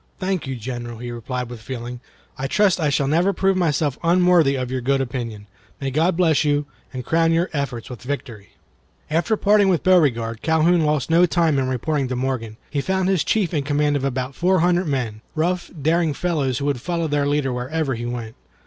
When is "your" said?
4.71-4.81, 7.31-7.51